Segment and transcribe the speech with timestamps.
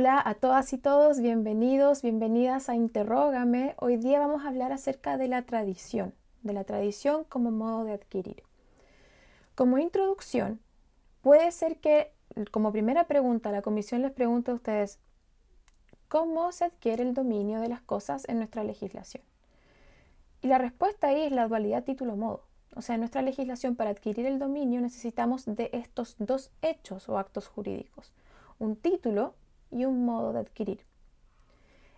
[0.00, 3.74] Hola a todas y todos, bienvenidos, bienvenidas a Interrógame.
[3.76, 7.92] Hoy día vamos a hablar acerca de la tradición, de la tradición como modo de
[7.92, 8.42] adquirir.
[9.54, 10.58] Como introducción,
[11.20, 12.14] puede ser que
[12.50, 15.00] como primera pregunta la comisión les pregunte a ustedes,
[16.08, 19.22] ¿cómo se adquiere el dominio de las cosas en nuestra legislación?
[20.40, 22.46] Y la respuesta ahí es la dualidad título-modo.
[22.74, 27.18] O sea, en nuestra legislación para adquirir el dominio necesitamos de estos dos hechos o
[27.18, 28.14] actos jurídicos.
[28.58, 29.34] Un título
[29.70, 30.84] y un modo de adquirir.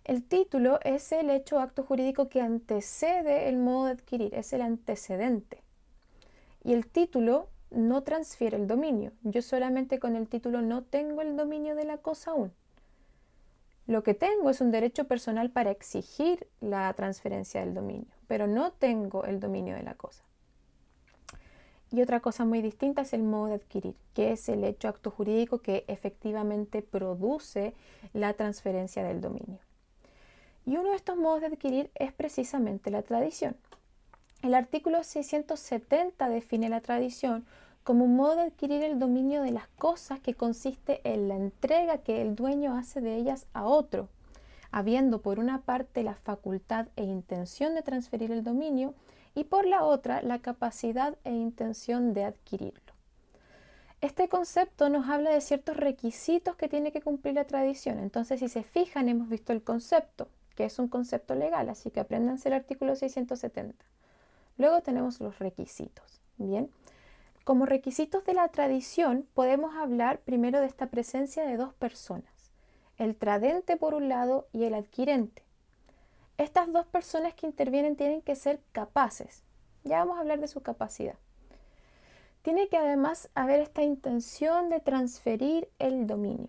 [0.05, 4.53] El título es el hecho o acto jurídico que antecede el modo de adquirir, es
[4.53, 5.63] el antecedente.
[6.65, 9.13] Y el título no transfiere el dominio.
[9.23, 12.53] Yo solamente con el título no tengo el dominio de la cosa aún.
[13.87, 18.73] Lo que tengo es un derecho personal para exigir la transferencia del dominio, pero no
[18.73, 20.25] tengo el dominio de la cosa.
[21.93, 25.11] Y otra cosa muy distinta es el modo de adquirir, que es el hecho acto
[25.11, 27.75] jurídico que efectivamente produce
[28.15, 29.59] la transferencia del dominio.
[30.65, 33.57] Y uno de estos modos de adquirir es precisamente la tradición.
[34.41, 37.45] El artículo 670 define la tradición
[37.85, 41.99] como un modo de adquirir el dominio de las cosas que consiste en la entrega
[41.99, 44.09] que el dueño hace de ellas a otro,
[44.71, 48.95] habiendo por una parte la facultad e intención de transferir el dominio
[49.35, 52.93] y por la otra la capacidad e intención de adquirirlo.
[54.01, 58.01] Este concepto nos habla de ciertos requisitos que tiene que cumplir la tradición.
[58.01, 62.01] Entonces, si se fijan, hemos visto el concepto, que es un concepto legal, así que
[62.01, 63.85] apréndanse el artículo 670.
[64.59, 66.21] Luego tenemos los requisitos.
[66.37, 66.69] Bien,
[67.45, 72.53] como requisitos de la tradición podemos hablar primero de esta presencia de dos personas,
[72.99, 75.43] el tradente por un lado y el adquirente.
[76.43, 79.45] Estas dos personas que intervienen tienen que ser capaces.
[79.85, 81.15] Ya vamos a hablar de su capacidad.
[82.43, 86.49] Tiene que además haber esta intención de transferir el dominio.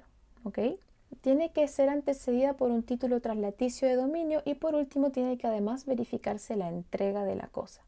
[1.21, 5.45] Tiene que ser antecedida por un título traslaticio de dominio y por último tiene que
[5.45, 7.83] además verificarse la entrega de la cosa.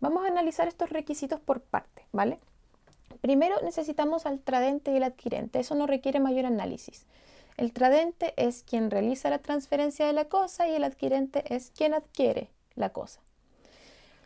[0.00, 2.40] Vamos a analizar estos requisitos por parte, ¿vale?
[3.20, 5.60] Primero necesitamos al tradente y el adquirente.
[5.60, 7.06] Eso no requiere mayor análisis.
[7.60, 11.92] El tradente es quien realiza la transferencia de la cosa y el adquirente es quien
[11.92, 13.20] adquiere la cosa.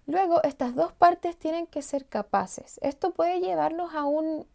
[0.06, 2.78] Luego, estas dos partes tienen que ser capaces.
[2.80, 4.46] Esto puede llevarnos a un,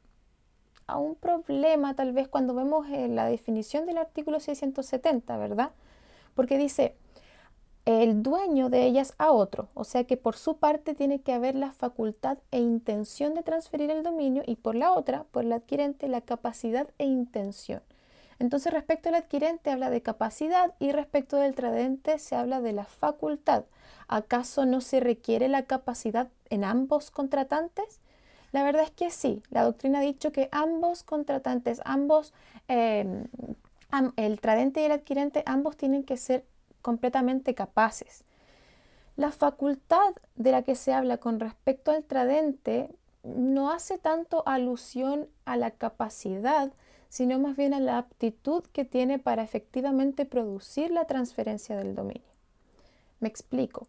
[0.88, 5.72] a un problema tal vez cuando vemos eh, la definición del artículo 670, ¿verdad?
[6.34, 6.96] Porque dice,
[7.84, 11.56] el dueño de ellas a otro, o sea que por su parte tiene que haber
[11.56, 16.08] la facultad e intención de transferir el dominio y por la otra, por el adquirente,
[16.08, 17.82] la capacidad e intención.
[18.40, 22.86] Entonces respecto al adquirente habla de capacidad y respecto del tradente se habla de la
[22.86, 23.66] facultad.
[24.08, 28.00] ¿Acaso no se requiere la capacidad en ambos contratantes?
[28.52, 32.34] La verdad es que sí, la doctrina ha dicho que ambos contratantes, ambos,
[32.68, 33.28] em,
[34.16, 36.46] el tradente y el adquirente, ambos tienen que ser
[36.82, 38.24] completamente capaces.
[39.18, 42.90] La facultad de la que se habla con respecto al tradente
[43.24, 46.72] no hace tanto alusión a la capacidad,
[47.10, 52.30] sino más bien a la aptitud que tiene para efectivamente producir la transferencia del dominio.
[53.20, 53.88] Me explico.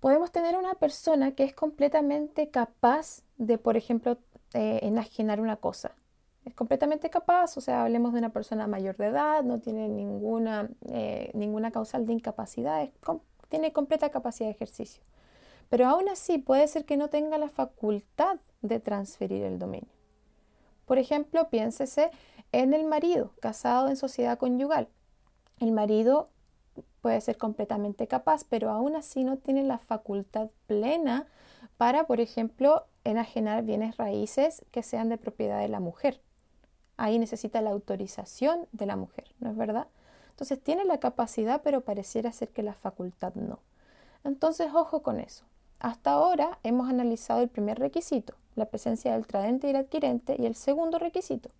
[0.00, 4.18] Podemos tener una persona que es completamente capaz de, por ejemplo,
[4.52, 5.92] eh, enajenar una cosa.
[6.44, 10.68] Es completamente capaz, o sea, hablemos de una persona mayor de edad, no tiene ninguna,
[10.88, 12.88] eh, ninguna causal de incapacidad,
[13.48, 15.02] tiene completa capacidad de ejercicio.
[15.70, 19.88] Pero aún así puede ser que no tenga la facultad de transferir el dominio.
[20.84, 22.10] Por ejemplo, piénsese
[22.52, 24.88] en el marido, casado en sociedad conyugal.
[25.58, 26.28] El marido
[27.00, 31.26] puede ser completamente capaz, pero aún así no tiene la facultad plena
[31.76, 36.20] para, por ejemplo, enajenar bienes raíces que sean de propiedad de la mujer.
[36.96, 39.88] Ahí necesita la autorización de la mujer, ¿no es verdad?
[40.30, 43.58] Entonces tiene la capacidad, pero pareciera ser que la facultad no.
[44.24, 45.44] Entonces, ojo con eso.
[45.80, 50.46] Hasta ahora hemos analizado el primer requisito, la presencia del tradente y el adquirente, y
[50.46, 51.50] el segundo requisito,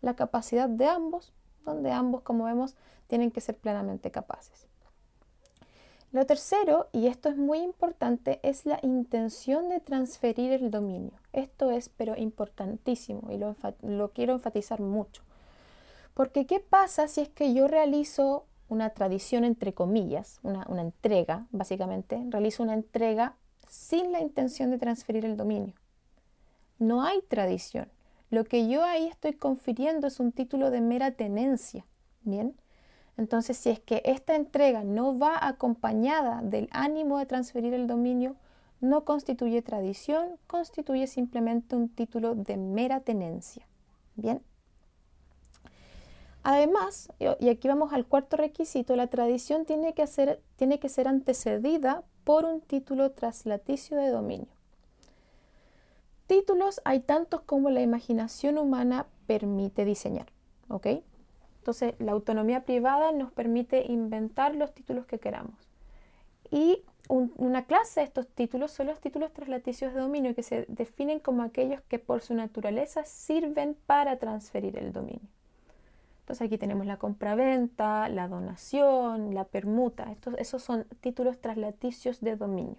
[0.00, 1.32] la capacidad de ambos,
[1.64, 4.70] donde ambos, como vemos, tienen que ser plenamente capaces.
[6.12, 11.12] Lo tercero, y esto es muy importante, es la intención de transferir el dominio.
[11.32, 15.22] Esto es, pero importantísimo, y lo, quiero enfatizar mucho.
[16.14, 21.46] Porque, ¿qué pasa si es que yo realizo una tradición, entre comillas, una, una entrega,
[21.52, 23.36] básicamente, realizo una entrega
[23.68, 25.74] sin la intención de transferir el dominio?
[26.80, 27.88] No hay tradición.
[28.30, 31.84] Lo que yo ahí estoy confiriendo es un título de mera tenencia.
[32.22, 32.54] Bien.
[33.16, 38.36] Entonces, si es que esta entrega no va acompañada del ánimo de transferir el dominio,
[38.80, 43.66] no constituye tradición, constituye simplemente un título de mera tenencia.
[44.14, 44.40] Bien.
[46.42, 50.06] Además, y aquí vamos al cuarto requisito, la tradición tiene que,
[50.56, 54.59] tiene que ser antecedida por un título traslaticio de dominio.
[56.30, 60.26] Títulos hay tantos como la imaginación humana permite diseñar.
[60.68, 60.86] ¿ok?
[61.58, 65.56] Entonces, la autonomía privada nos permite inventar los títulos que queramos.
[66.52, 71.18] Y una clase de estos títulos son los títulos translaticios de dominio, que se definen
[71.18, 75.28] como aquellos que por su naturaleza sirven para transferir el dominio.
[76.20, 80.12] Entonces aquí tenemos la compraventa, la donación, la permuta.
[80.12, 82.76] Estos, esos son títulos translaticios de dominio.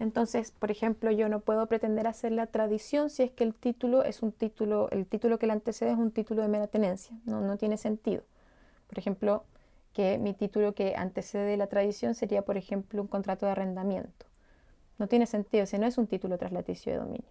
[0.00, 4.02] Entonces, por ejemplo, yo no puedo pretender hacer la tradición si es que el título
[4.02, 7.16] es un título, el título que le antecede es un título de mera tenencia.
[7.24, 8.22] No, no tiene sentido.
[8.88, 9.44] Por ejemplo,
[9.92, 14.26] que mi título que antecede la tradición sería, por ejemplo, un contrato de arrendamiento.
[14.98, 17.30] No tiene sentido, si no es un título traslaticio de dominio.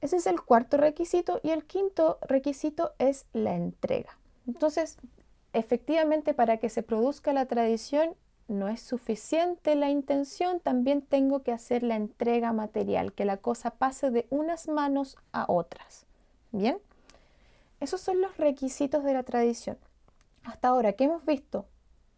[0.00, 4.18] Ese es el cuarto requisito y el quinto requisito es la entrega.
[4.46, 4.98] Entonces,
[5.52, 8.14] efectivamente, para que se produzca la tradición
[8.48, 13.72] no es suficiente la intención, también tengo que hacer la entrega material, que la cosa
[13.72, 16.06] pase de unas manos a otras.
[16.50, 16.78] Bien,
[17.80, 19.76] esos son los requisitos de la tradición.
[20.44, 21.66] Hasta ahora, ¿qué hemos visto?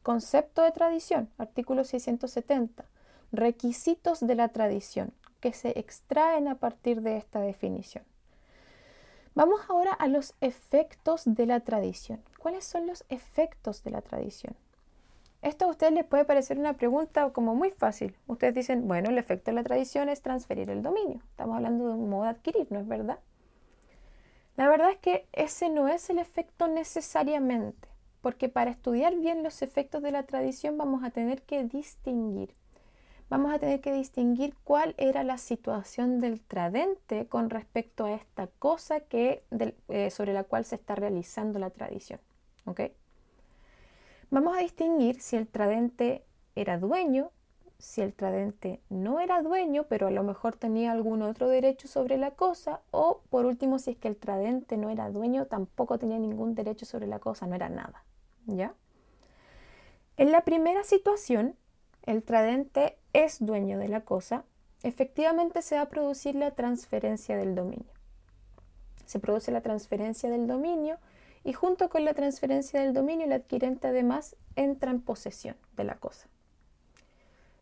[0.02, 2.84] Concepto de tradición, artículo 670.
[3.32, 8.04] Requisitos de la tradición que se extraen a partir de esta definición.
[9.34, 12.22] Vamos ahora a los efectos de la tradición.
[12.38, 14.54] ¿Cuáles son los efectos de la tradición?
[15.42, 18.14] Esto a ustedes les puede parecer una pregunta como muy fácil.
[18.26, 21.20] Ustedes dicen, bueno, el efecto de la tradición es transferir el dominio.
[21.30, 23.18] Estamos hablando de un modo de adquirir, ¿no es verdad?
[24.56, 27.88] La verdad es que ese no es el efecto necesariamente,
[28.20, 32.54] porque para estudiar bien los efectos de la tradición vamos a tener que distinguir.
[33.30, 38.48] Vamos a tener que distinguir cuál era la situación del tradente con respecto a esta
[38.58, 39.44] cosa que,
[39.88, 42.20] eh, sobre la cual se está realizando la tradición.
[42.66, 42.80] ¿ok?,
[44.30, 46.24] Vamos a distinguir si el tradente
[46.54, 47.32] era dueño,
[47.78, 52.16] si el tradente no era dueño, pero a lo mejor tenía algún otro derecho sobre
[52.16, 56.18] la cosa, o por último, si es que el tradente no era dueño, tampoco tenía
[56.18, 58.04] ningún derecho sobre la cosa, no era nada.
[58.46, 58.74] ¿Ya?
[60.16, 61.56] En la primera situación,
[62.04, 64.44] el tradente es dueño de la cosa,
[64.82, 67.92] efectivamente se va a producir la transferencia del dominio.
[69.06, 70.98] Se produce la transferencia del dominio
[71.44, 75.96] y junto con la transferencia del dominio el adquirente además entra en posesión de la
[75.96, 76.28] cosa.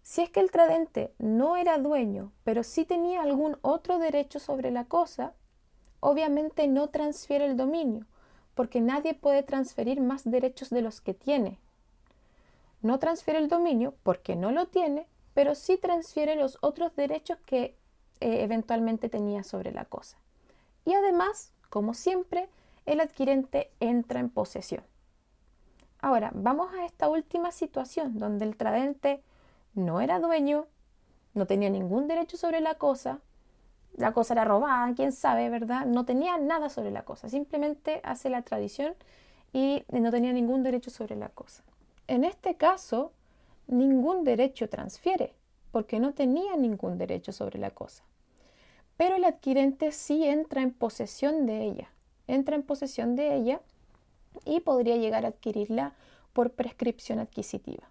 [0.03, 4.71] Si es que el tradente no era dueño, pero sí tenía algún otro derecho sobre
[4.71, 5.35] la cosa,
[6.01, 8.07] obviamente no transfiere el dominio,
[8.55, 11.59] porque nadie puede transferir más derechos de los que tiene.
[12.81, 17.77] No transfiere el dominio porque no lo tiene, pero sí transfiere los otros derechos que
[18.21, 20.17] eh, eventualmente tenía sobre la cosa.
[20.85, 22.49] Y además, como siempre,
[22.89, 24.83] el adquirente entra en posesión.
[26.01, 29.23] Ahora, vamos a esta última situación donde el tradente
[29.75, 30.67] no era dueño,
[31.35, 33.21] no tenía ningún derecho sobre la cosa,
[33.97, 35.85] la cosa era robada, quién sabe, ¿verdad?
[35.85, 38.95] No tenía nada sobre la cosa, simplemente hace la tradición
[39.53, 41.65] y no tenía ningún derecho sobre la cosa.
[42.07, 43.13] En este caso,
[43.67, 45.35] ningún derecho transfiere,
[45.73, 48.05] porque no tenía ningún derecho sobre la cosa.
[48.97, 51.91] Pero el adquirente sí entra en posesión de ella
[52.29, 53.61] entra en posesión de ella
[54.45, 55.95] y podría llegar a adquirirla
[56.33, 57.91] por prescripción adquisitiva.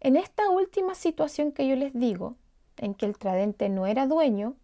[0.00, 2.36] En esta última situación que yo les digo,
[2.76, 4.54] en que el tradente no era dueño,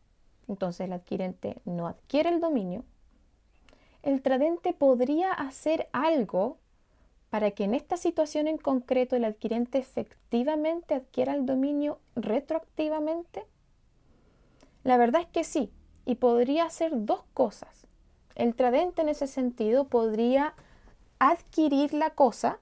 [0.46, 2.84] entonces el adquirente no adquiere el dominio,
[4.04, 6.58] el tradente podría hacer algo
[7.30, 13.44] para que en esta situación en concreto el adquirente efectivamente adquiera el dominio retroactivamente?
[14.84, 15.72] La verdad es que sí,
[16.04, 17.88] y podría hacer dos cosas.
[18.34, 20.54] El tradente en ese sentido podría
[21.18, 22.58] adquirir la cosa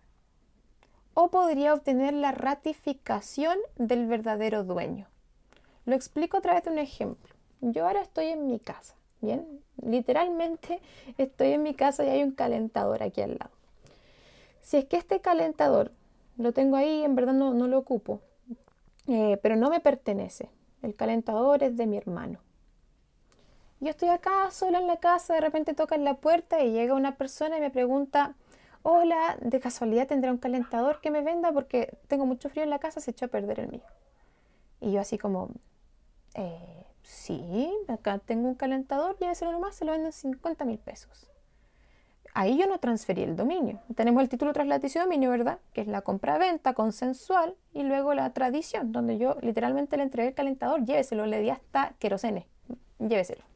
[1.14, 5.06] o podría obtener la ratificación del verdadero dueño.
[5.84, 7.34] Lo explico a través de un ejemplo.
[7.60, 9.46] Yo ahora estoy en mi casa, ¿bien?
[9.84, 10.80] Literalmente
[11.18, 13.50] estoy en mi casa y hay un calentador aquí al lado.
[14.60, 15.92] Si es que este calentador
[16.38, 18.20] lo tengo ahí, en verdad no, lo ocupo,
[19.06, 20.48] eh, pero no me pertenece.
[20.82, 22.38] El calentador es de mi hermano.
[23.82, 27.16] Yo estoy acá sola en la casa, de repente tocan la puerta y llega una
[27.16, 28.36] persona y me pregunta,
[28.82, 32.78] hola, de casualidad tendrá un calentador que me venda porque tengo mucho frío en la
[32.78, 33.82] casa, se echó a perder el mío.
[34.80, 35.48] Y yo así como,
[36.34, 41.28] eh, sí, acá tengo un calentador, lléveselo nomás, se lo venden 50 mil pesos.
[42.34, 43.80] Ahí yo no transferí el dominio.
[43.96, 45.58] Tenemos el título traslaticio dominio, ¿verdad?
[45.72, 50.34] Que es la compra-venta consensual y luego la tradición, donde yo literalmente le entregué el
[50.34, 52.46] calentador, lléveselo, le di hasta querosene,
[53.00, 53.51] lléveselo.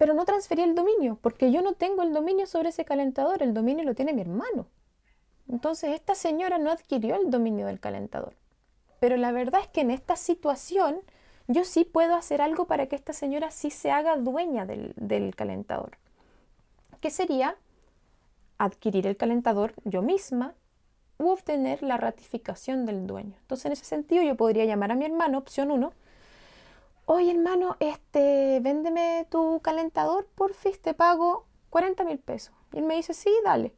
[0.00, 3.52] Pero no transferí el dominio, porque yo no tengo el dominio sobre ese calentador, el
[3.52, 4.66] dominio lo tiene mi hermano.
[5.46, 8.32] Entonces esta señora no adquirió el dominio del calentador.
[8.98, 11.02] Pero la verdad es que en esta situación
[11.48, 15.36] yo sí puedo hacer algo para que esta señora sí se haga dueña del, del
[15.36, 15.98] calentador.
[17.02, 17.56] ¿Qué sería?
[18.56, 20.54] Adquirir el calentador yo misma
[21.18, 23.34] u obtener la ratificación del dueño.
[23.42, 25.92] Entonces en ese sentido yo podría llamar a mi hermano, opción 1,
[27.12, 32.54] oye hermano, este, véndeme tu calentador, porfis, te pago 40 mil pesos.
[32.72, 33.74] Y él me dice, sí, dale.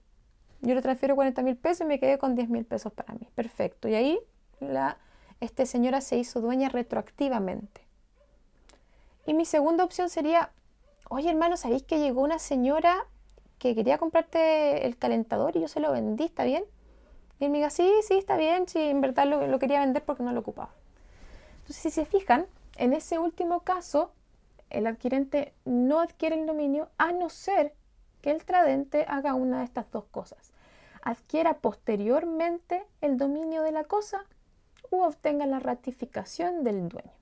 [0.60, 3.26] Yo le transfiero 40 mil pesos y me quedé con 10 mil pesos para mí.
[3.34, 3.88] Perfecto.
[3.88, 4.20] Y ahí
[4.60, 4.98] la
[5.40, 7.80] este, señora se hizo dueña retroactivamente.
[9.24, 10.50] Y mi segunda opción sería,
[11.08, 13.06] oye hermano, ¿sabéis que llegó una señora
[13.58, 16.64] que quería comprarte el calentador y yo se lo vendí, ¿está bien?
[17.40, 20.04] Y él me diga, sí, sí, está bien, sí, en verdad lo, lo quería vender
[20.04, 20.74] porque no lo ocupaba.
[21.60, 24.12] Entonces, si se fijan, en ese último caso,
[24.70, 27.74] el adquirente no adquiere el dominio a no ser
[28.22, 30.52] que el tradente haga una de estas dos cosas.
[31.02, 34.24] Adquiera posteriormente el dominio de la cosa
[34.90, 37.12] u obtenga la ratificación del dueño.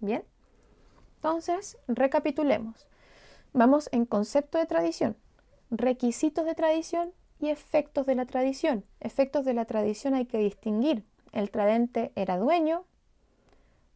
[0.00, 0.22] Bien,
[1.16, 2.86] entonces recapitulemos.
[3.52, 5.16] Vamos en concepto de tradición,
[5.70, 8.84] requisitos de tradición y efectos de la tradición.
[9.00, 11.04] Efectos de la tradición hay que distinguir.
[11.32, 12.84] El tradente era dueño,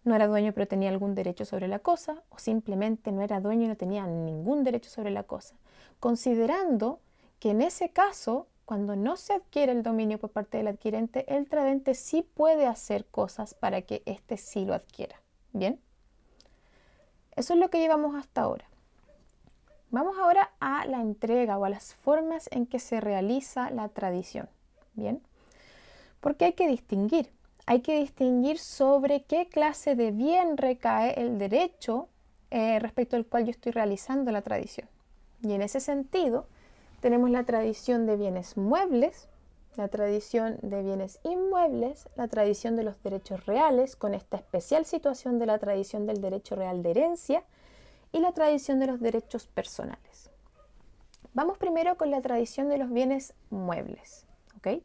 [0.04, 3.64] no era dueño pero tenía algún derecho sobre la cosa, o simplemente no era dueño
[3.64, 5.54] y no tenía ningún derecho sobre la cosa,
[6.00, 7.00] considerando
[7.38, 11.48] que en ese caso, cuando no se adquiere el dominio por parte del adquirente, el
[11.48, 15.16] tradente sí puede hacer cosas para que éste sí lo adquiera.
[15.52, 15.80] ¿Bien?
[17.34, 18.64] Eso es lo que llevamos hasta ahora.
[19.90, 24.48] Vamos ahora a la entrega o a las formas en que se realiza la tradición.
[24.94, 25.20] ¿Bien?
[26.20, 27.30] Porque hay que distinguir
[27.66, 32.08] hay que distinguir sobre qué clase de bien recae el derecho
[32.50, 34.88] eh, respecto al cual yo estoy realizando la tradición.
[35.42, 36.46] Y en ese sentido,
[37.00, 39.28] tenemos la tradición de bienes muebles,
[39.76, 45.38] la tradición de bienes inmuebles, la tradición de los derechos reales, con esta especial situación
[45.38, 47.42] de la tradición del derecho real de herencia
[48.12, 50.30] y la tradición de los derechos personales.
[51.32, 54.26] Vamos primero con la tradición de los bienes muebles.
[54.58, 54.82] ¿okay?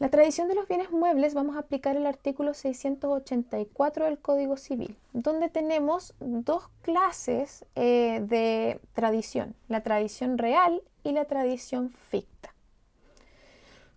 [0.00, 4.96] La tradición de los bienes muebles vamos a aplicar el artículo 684 del Código Civil,
[5.12, 12.52] donde tenemos dos clases eh, de tradición, la tradición real y la tradición ficta.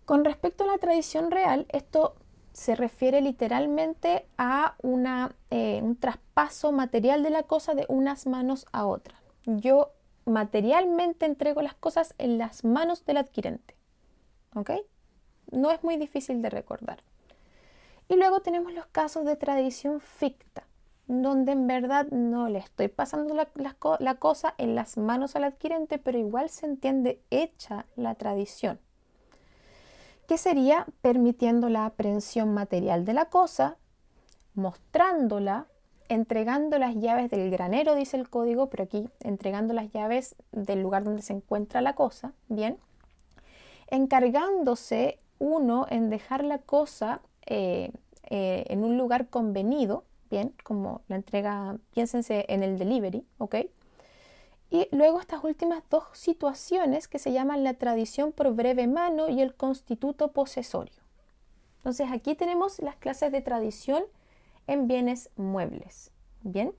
[0.04, 2.14] Con respecto a la tradición real, esto
[2.52, 8.66] se refiere literalmente a una, eh, un traspaso material de la cosa de unas manos
[8.70, 9.20] a otras.
[9.46, 9.90] Yo
[10.26, 13.74] materialmente entrego las cosas en las manos del adquirente.
[14.54, 14.70] ¿Ok?
[15.50, 16.98] No es muy difícil de recordar.
[18.08, 20.64] Y luego tenemos los casos de tradición ficta,
[21.08, 26.18] donde en verdad no le estoy pasando la, cosa en las manos al adquirente, pero
[26.18, 28.78] igual se entiende hecha la tradición,
[30.26, 33.76] que sería permitiendo la aprehensión material de la cosa,
[34.54, 35.66] mostrándola,
[36.08, 41.04] entregando las llaves del granero, dice el código, pero aquí entregando las llaves del lugar
[41.04, 42.78] donde se encuentra la cosa, bien,
[43.88, 47.92] encargándose uno en dejar la cosa eh,
[48.24, 53.56] eh, en un lugar convenido, bien, como la entrega, piénsense en el delivery, ¿ok?
[54.70, 59.40] Y luego estas últimas dos situaciones que se llaman la tradición por breve mano y
[59.40, 61.00] el constituto posesorio.
[61.78, 64.04] Entonces aquí tenemos las clases de tradición
[64.66, 66.10] en bienes muebles.
[66.42, 66.74] Bien.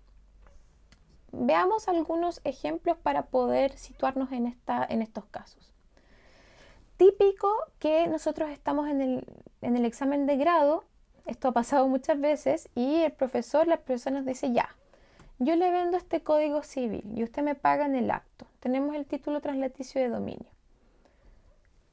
[1.31, 5.73] Veamos algunos ejemplos para poder situarnos en, esta, en estos casos
[6.99, 9.23] típico que nosotros estamos en
[9.61, 10.83] el, examen de grado,
[11.25, 14.75] esto ha pasado muchas veces, y el profesor, la profesora nos dice, ya,
[15.39, 18.45] yo le vendo este código civil y usted me paga en el acto.
[18.59, 20.49] Tenemos el título translaticio de dominio.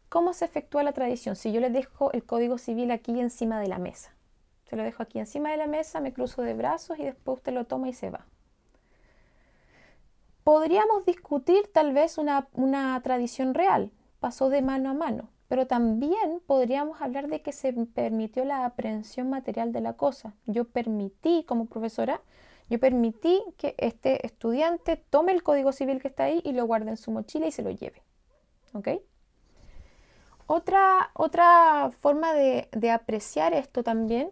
[0.09, 1.37] ¿Cómo se efectúa la tradición?
[1.37, 4.13] Si yo le dejo el código civil aquí encima de la mesa.
[4.69, 7.53] Se lo dejo aquí encima de la mesa, me cruzo de brazos y después usted
[7.53, 8.27] lo toma y se va.
[10.43, 16.41] Podríamos discutir tal vez una, una tradición real, pasó de mano a mano, pero también
[16.47, 20.35] podríamos hablar de que se permitió la aprehensión material de la cosa.
[20.47, 22.21] Yo permití, como profesora,
[22.69, 26.91] yo permití que este estudiante tome el código civil que está ahí y lo guarde
[26.91, 28.03] en su mochila y se lo lleve.
[28.73, 28.89] ¿Ok?
[30.49, 34.31] Otra, otra forma de, apreciar esto también,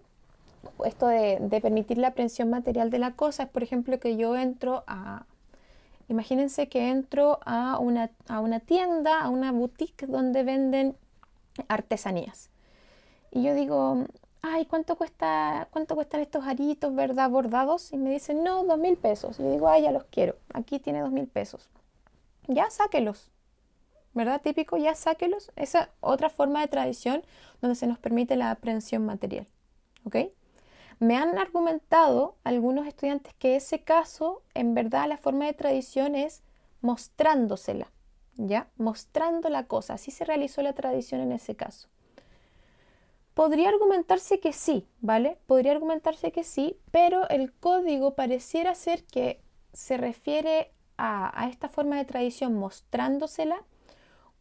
[0.84, 4.36] esto de, de permitir la aprehensión material de la cosa, es por ejemplo que yo
[4.36, 5.26] entro a,
[6.08, 10.96] Imagínense que entro a una, a una tienda, a una boutique donde venden
[11.68, 12.50] artesanías.
[13.30, 14.04] Y yo digo,
[14.42, 17.92] ay, ¿cuánto, cuesta, ¿cuánto cuestan estos aritos, verdad, bordados?
[17.92, 19.40] Y me dicen, no, dos mil pesos.
[19.40, 20.37] Y yo digo, ay, ya los quiero.
[20.52, 21.68] Aquí tiene dos mil pesos.
[22.46, 23.30] Ya, sáquelos.
[24.12, 24.40] ¿Verdad?
[24.42, 25.50] Típico, ya sáquelos.
[25.56, 27.23] Esa otra forma de tradición
[27.61, 29.46] donde se nos permite la aprehensión material.
[30.04, 30.16] ¿Ok?
[30.98, 36.42] Me han argumentado algunos estudiantes que ese caso, en verdad, la forma de tradición es
[36.80, 37.90] mostrándosela,
[38.36, 38.68] ¿ya?
[38.76, 39.94] Mostrando la cosa.
[39.94, 41.88] Así se realizó la tradición en ese caso.
[43.34, 45.38] Podría argumentarse que sí, ¿vale?
[45.46, 49.40] Podría argumentarse que sí, pero el código pareciera ser que
[49.72, 53.64] se refiere a, a esta forma de tradición mostrándosela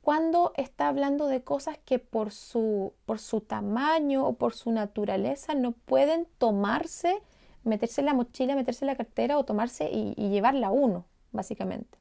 [0.04, 5.56] cuando está hablando de cosas que por su, por su tamaño o por su naturaleza
[5.56, 7.22] no pueden tomarse,
[7.64, 11.98] meterse en la mochila, meterse en la cartera o tomarse y, llevarla uno, básicamente.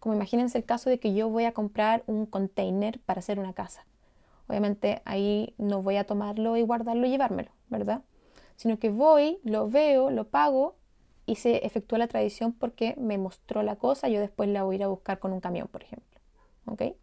[0.00, 3.52] Como imagínense el caso de que yo voy a comprar un container para hacer una
[3.52, 3.84] casa.
[4.48, 8.00] Obviamente ahí no voy a tomarlo y guardarlo y llevármelo, ¿verdad?
[8.56, 10.76] Sino que voy, lo veo, lo pago
[11.26, 14.78] y se efectúa la tradición porque me mostró la cosa, yo después la voy a
[14.78, 16.18] ir a buscar con un camión, por ejemplo.
[16.64, 16.94] ¿Ok?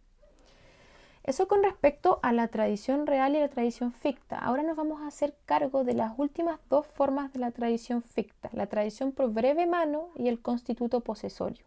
[1.29, 4.39] Eso con respecto a la tradición real y la tradición ficta.
[4.39, 8.49] Ahora nos vamos a hacer cargo de las últimas dos formas de la tradición ficta,
[8.51, 11.63] la tradición por breve mano y el constituto posesorio.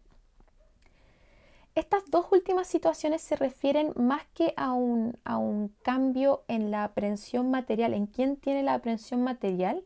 [1.75, 6.83] Estas dos últimas situaciones se refieren más que a un, a un cambio en la
[6.83, 9.81] aprehensión material, en quién tiene la aprehensión material,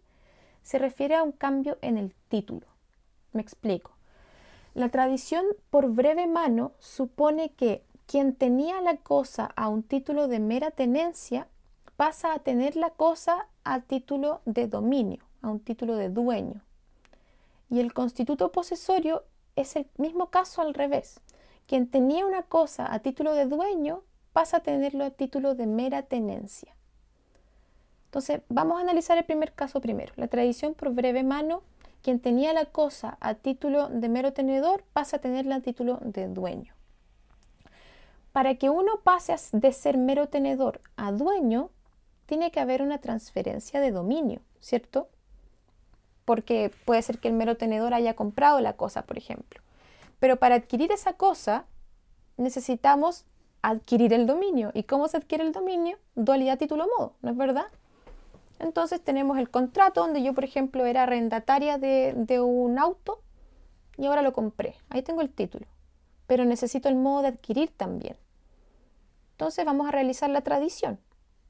[0.64, 2.66] se refiere a un cambio en el título.
[3.32, 3.92] Me explico.
[4.78, 10.40] La tradición por breve mano supone que quien tenía la cosa a un título de
[10.40, 11.48] mera tenencia
[11.98, 16.62] pasa a tener la cosa a título de dominio, a un título de dueño.
[17.70, 19.26] Y el constituto posesorio
[19.58, 21.20] es el mismo caso al revés.
[21.66, 26.04] Quien tenía una cosa a título de dueño pasa a tenerlo a título de mera
[26.04, 26.74] tenencia.
[28.06, 30.14] Entonces, vamos a analizar el primer caso primero.
[30.16, 31.62] La tradición por breve mano,
[32.02, 36.30] quien tenía la cosa a título de mero tenedor pasa a tenerla a título de
[36.30, 36.77] dueño.
[38.38, 41.72] Para que uno pase de ser mero tenedor a dueño,
[42.27, 45.10] tiene que haber una transferencia de dominio, ¿cierto?
[46.23, 49.60] Porque puede ser que el mero tenedor haya comprado la cosa, por ejemplo.
[50.19, 51.65] Pero para adquirir esa cosa,
[52.38, 53.26] necesitamos
[53.63, 54.69] adquirir el dominio.
[54.76, 55.97] ¿Y cómo se adquiere el dominio?
[56.13, 57.65] Dualidad título-modo, ¿no es verdad?
[58.60, 63.19] Entonces tenemos el contrato donde yo, por ejemplo, era arrendataria de, de un auto
[63.97, 64.76] y ahora lo compré.
[64.91, 65.65] Ahí tengo el título.
[66.28, 68.15] Pero necesito el modo de adquirir también.
[69.38, 70.97] Entonces vamos a realizar la tradición.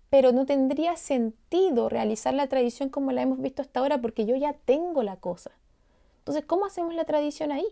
[0.09, 4.35] Pero no tendría sentido realizar la tradición como la hemos visto hasta ahora porque yo
[4.35, 5.51] ya tengo la cosa.
[6.19, 7.65] Entonces, ¿cómo hacemos la tradición ahí?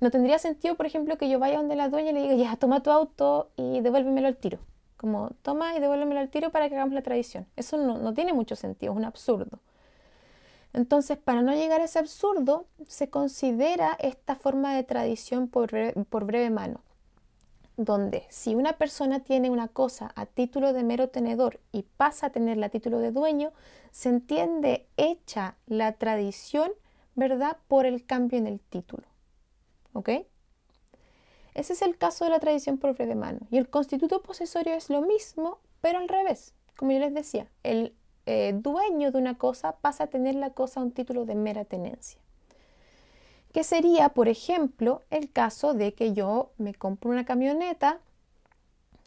[0.00, 2.56] No tendría sentido, por ejemplo, que yo vaya donde la dueña y le diga, ya,
[2.56, 4.60] toma tu auto y devuélvemelo al tiro.
[4.96, 7.44] Como, toma y devuélvemelo al tiro para que hagamos la tradición.
[7.56, 9.58] Eso no, no tiene mucho sentido, es un absurdo.
[10.72, 15.72] Entonces, para no llegar a ese absurdo, se considera esta forma de tradición por,
[16.08, 16.82] por breve mano
[17.78, 22.30] donde si una persona tiene una cosa a título de mero tenedor y pasa a
[22.30, 23.52] tenerla a título de dueño,
[23.92, 26.72] se entiende hecha la tradición,
[27.14, 29.04] ¿verdad?, por el cambio en el título.
[29.92, 30.10] ¿Ok?
[31.54, 33.46] Ese es el caso de la tradición por breve mano.
[33.50, 36.54] Y el constituto posesorio es lo mismo, pero al revés.
[36.76, 37.94] Como yo les decía, el
[38.26, 41.64] eh, dueño de una cosa pasa a tener la cosa a un título de mera
[41.64, 42.20] tenencia
[43.58, 47.98] que sería, por ejemplo, el caso de que yo me compro una camioneta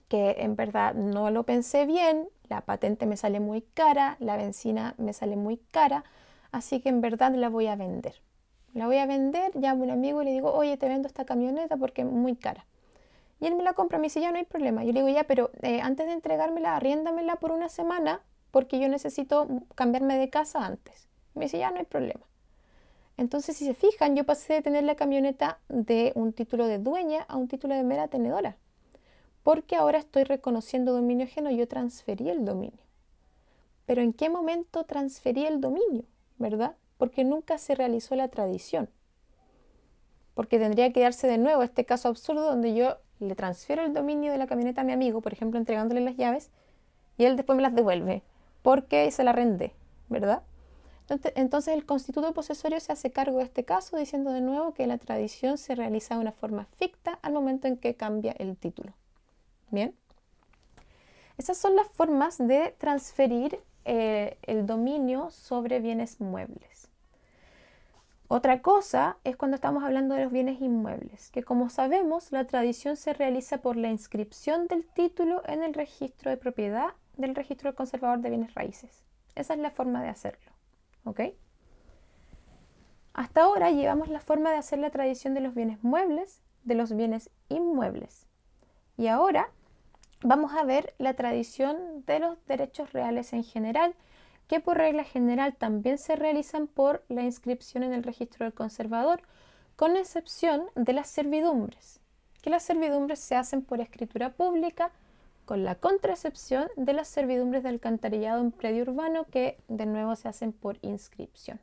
[0.09, 4.93] que en verdad no lo pensé bien, la patente me sale muy cara, la benzina
[4.97, 6.03] me sale muy cara,
[6.51, 8.21] así que en verdad la voy a vender.
[8.73, 11.23] La voy a vender, llamo a un amigo y le digo, oye, te vendo esta
[11.23, 12.65] camioneta porque es muy cara.
[13.39, 14.83] Y él me la compra, me dice, ya no hay problema.
[14.83, 18.19] Yo le digo, ya, pero eh, antes de entregármela, arriéndamela por una semana
[18.51, 21.07] porque yo necesito cambiarme de casa antes.
[21.35, 22.25] Me dice, ya no hay problema.
[23.21, 27.21] Entonces, si se fijan, yo pasé de tener la camioneta de un título de dueña
[27.27, 28.57] a un título de mera tenedora,
[29.43, 32.83] porque ahora estoy reconociendo dominio ajeno, yo transferí el dominio.
[33.85, 36.03] Pero ¿en qué momento transferí el dominio?
[36.39, 36.75] ¿Verdad?
[36.97, 38.89] Porque nunca se realizó la tradición.
[40.33, 44.31] Porque tendría que darse de nuevo este caso absurdo donde yo le transfiero el dominio
[44.31, 46.49] de la camioneta a mi amigo, por ejemplo, entregándole las llaves,
[47.19, 48.23] y él después me las devuelve,
[48.63, 49.73] porque se la rende,
[50.09, 50.41] ¿verdad?
[51.35, 54.97] Entonces el constituto posesorio se hace cargo de este caso diciendo de nuevo que la
[54.97, 58.93] tradición se realiza de una forma ficta al momento en que cambia el título.
[59.71, 59.93] Bien.
[61.37, 66.87] Esas son las formas de transferir eh, el dominio sobre bienes muebles.
[68.27, 72.95] Otra cosa es cuando estamos hablando de los bienes inmuebles, que como sabemos la tradición
[72.95, 78.19] se realiza por la inscripción del título en el registro de propiedad del registro conservador
[78.19, 79.03] de bienes raíces.
[79.35, 80.50] Esa es la forma de hacerlo.
[81.03, 81.21] ¿Ok?
[83.13, 86.95] Hasta ahora llevamos la forma de hacer la tradición de los bienes muebles, de los
[86.95, 88.27] bienes inmuebles.
[88.97, 89.49] Y ahora
[90.23, 93.95] vamos a ver la tradición de los derechos reales en general,
[94.47, 99.21] que por regla general también se realizan por la inscripción en el registro del conservador,
[99.75, 101.99] con excepción de las servidumbres,
[102.41, 104.91] que las servidumbres se hacen por escritura pública,
[105.51, 110.29] con la contraexcepción de las servidumbres de alcantarillado en predio urbano, que de nuevo se
[110.29, 111.59] hacen por inscripción.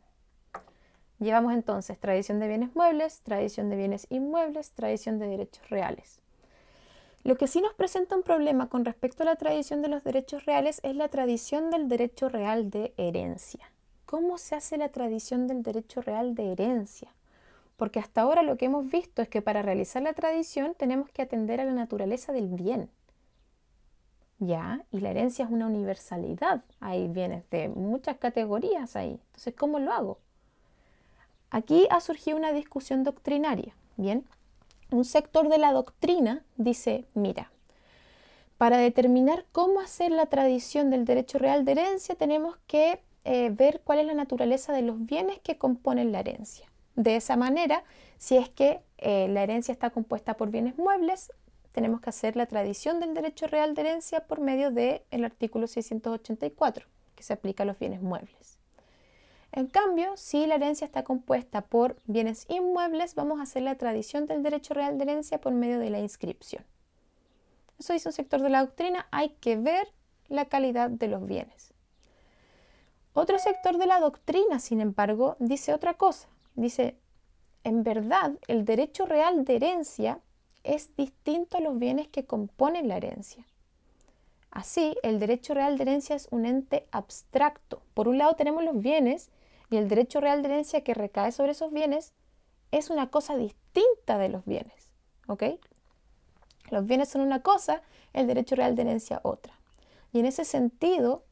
[1.18, 6.20] Llevamos entonces tradición de bienes muebles, tradición de bienes inmuebles, tradición de derechos reales.
[7.24, 10.44] Lo que sí nos presenta un problema con respecto a la tradición de los derechos
[10.44, 13.72] reales es la tradición del derecho real de herencia.
[14.04, 17.08] ¿Cómo se hace la tradición del derecho real de herencia?
[17.78, 21.22] Porque hasta ahora lo que hemos visto es que para realizar la tradición tenemos que
[21.22, 22.90] atender a la naturaleza del bien.
[24.38, 26.62] Ya, y la herencia es una universalidad.
[26.80, 29.20] Hay bienes de muchas categorías ahí.
[29.26, 30.18] Entonces, ¿cómo lo hago?
[31.50, 33.74] Aquí ha surgido una discusión doctrinaria.
[33.96, 34.24] Bien,
[34.90, 37.50] un sector de la doctrina dice, mira,
[38.58, 43.82] para determinar cómo hacer la tradición del derecho real de herencia tenemos que eh, ver
[43.84, 46.66] cuál es la naturaleza de los bienes que componen la herencia.
[46.96, 47.84] De esa manera,
[48.18, 51.32] si es que eh, la herencia está compuesta por bienes muebles,
[51.72, 56.86] tenemos que hacer la tradición del derecho real de herencia por medio del artículo 684,
[57.14, 58.58] que se aplica a los bienes muebles.
[59.52, 64.26] En cambio, si la herencia está compuesta por bienes inmuebles, vamos a hacer la tradición
[64.26, 66.64] del derecho real de herencia por medio de la inscripción.
[67.78, 69.88] Eso dice un sector de la doctrina, hay que ver
[70.28, 71.72] la calidad de los bienes.
[73.14, 76.28] Otro sector de la doctrina, sin embargo, dice otra cosa.
[76.54, 76.98] Dice,
[77.64, 80.20] en verdad, el derecho real de herencia
[80.64, 83.46] es distinto a los bienes que componen la herencia.
[84.50, 87.82] Así, el derecho real de herencia es un ente abstracto.
[87.94, 89.30] Por un lado tenemos los bienes
[89.70, 92.12] y el derecho real de herencia que recae sobre esos bienes
[92.70, 94.90] es una cosa distinta de los bienes.
[95.26, 95.44] ¿Ok?
[96.70, 99.54] Los bienes son una cosa, el derecho real de herencia otra.
[100.12, 101.22] Y en ese sentido,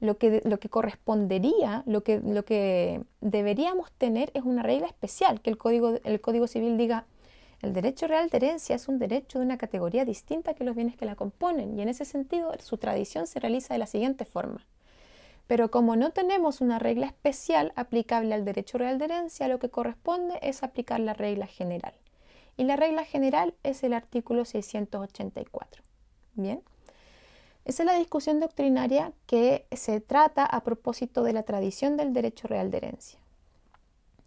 [0.00, 5.40] lo que, lo que correspondería, lo que, lo que deberíamos tener es una regla especial,
[5.40, 7.06] que el código, el código Civil diga,
[7.62, 10.96] el derecho real de herencia es un derecho de una categoría distinta que los bienes
[10.96, 14.66] que la componen, y en ese sentido su tradición se realiza de la siguiente forma.
[15.46, 19.70] Pero como no tenemos una regla especial aplicable al derecho real de herencia, lo que
[19.70, 21.94] corresponde es aplicar la regla general.
[22.56, 25.82] Y la regla general es el artículo 684.
[26.34, 26.62] Bien.
[27.64, 32.48] Esa es la discusión doctrinaria que se trata a propósito de la tradición del derecho
[32.48, 33.20] real de herencia.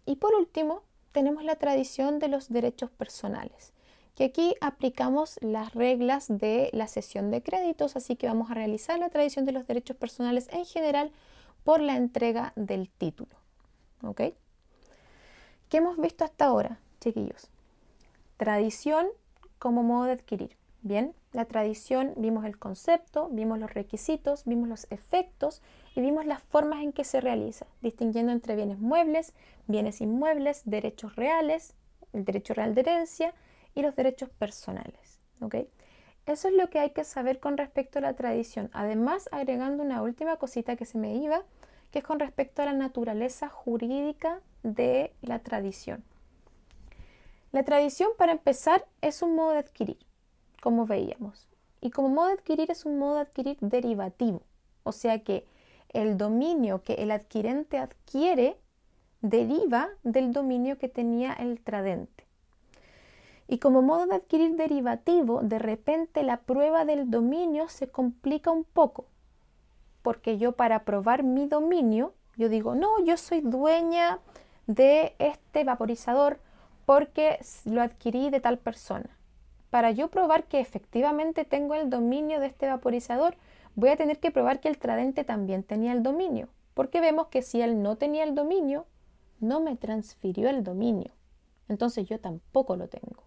[0.06, 0.82] Y por último,
[1.16, 3.72] tenemos la tradición de los derechos personales
[4.14, 8.98] que aquí aplicamos las reglas de la sesión de créditos, así que vamos a realizar
[8.98, 11.10] la tradición de los derechos personales en general
[11.64, 13.34] por la entrega del título.
[14.02, 14.20] ¿Ok?
[15.70, 17.48] ¿Qué hemos visto hasta ahora, chiquillos?
[18.36, 19.06] Tradición
[19.58, 20.54] como modo de adquirir.
[20.82, 25.62] Bien, la tradición vimos el concepto, vimos los requisitos, vimos los efectos
[25.96, 29.32] y vimos las formas en que se realiza, distinguiendo entre bienes muebles,
[29.66, 31.74] bienes inmuebles, derechos reales,
[32.12, 33.34] el derecho real de herencia,
[33.74, 35.20] y los derechos personales.
[36.26, 38.68] Eso es lo que hay que saber con respecto a la tradición.
[38.72, 41.42] Además, agregando una última cosita que se me iba,
[41.90, 46.04] que es con respecto a la naturaleza jurídica de la tradición.
[47.52, 49.98] La tradición, para empezar, es un modo de adquirir,
[50.60, 51.48] como veíamos.
[51.80, 54.42] Y como modo de adquirir es un modo de adquirir derivativo.
[54.82, 55.46] O sea que
[55.92, 58.56] el dominio que el adquirente adquiere
[59.20, 62.24] deriva del dominio que tenía el tradente.
[63.48, 68.64] Y como modo de adquirir derivativo, de repente la prueba del dominio se complica un
[68.64, 69.06] poco,
[70.02, 74.18] porque yo para probar mi dominio, yo digo, no, yo soy dueña
[74.66, 76.40] de este vaporizador
[76.86, 79.10] porque lo adquirí de tal persona.
[79.70, 83.36] Para yo probar que efectivamente tengo el dominio de este vaporizador,
[83.76, 87.42] voy a tener que probar que el tradente también tenía el dominio, porque vemos que
[87.42, 88.86] si él no tenía el dominio,
[89.38, 91.12] no me transfirió el dominio.
[91.68, 93.22] Entonces yo tampoco lo tengo.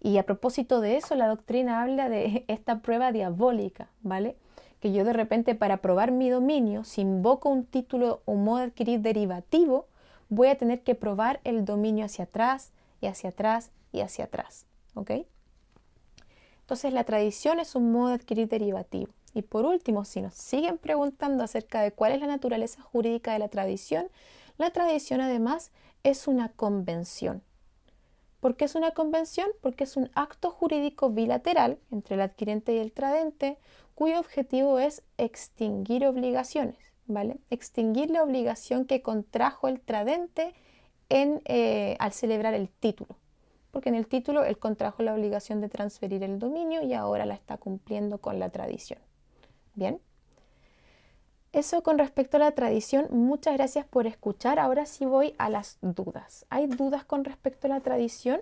[0.00, 4.36] Y a propósito de eso, la doctrina habla de esta prueba diabólica, ¿vale?
[4.80, 8.64] Que yo de repente para probar mi dominio, si invoco un título o modo de
[8.64, 9.86] adquirir derivativo,
[10.28, 14.66] voy a tener que probar el dominio hacia atrás y hacia atrás y hacia atrás,
[14.94, 15.10] ¿ok?
[16.60, 19.12] Entonces la tradición es un modo de adquirir derivativo.
[19.36, 23.38] Y por último, si nos siguen preguntando acerca de cuál es la naturaleza jurídica de
[23.38, 24.08] la tradición,
[24.56, 25.72] la tradición además
[26.04, 27.42] es una convención.
[28.40, 29.50] ¿Por qué es una convención?
[29.60, 33.58] Porque es un acto jurídico bilateral entre el adquirente y el tradente
[33.94, 36.78] cuyo objetivo es extinguir obligaciones.
[37.06, 37.36] ¿vale?
[37.50, 40.54] Extinguir la obligación que contrajo el tradente
[41.10, 43.16] en, eh, al celebrar el título,
[43.70, 47.34] porque en el título él contrajo la obligación de transferir el dominio y ahora la
[47.34, 49.05] está cumpliendo con la tradición.
[49.76, 50.00] Bien.
[51.52, 54.58] Eso con respecto a la tradición, muchas gracias por escuchar.
[54.58, 56.44] Ahora sí voy a las dudas.
[56.50, 58.40] ¿Hay dudas con respecto a la tradición?